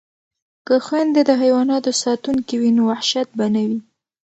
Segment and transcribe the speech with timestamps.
[0.65, 3.79] که خویندې د حیواناتو ساتونکې وي نو وحشت به نه وي.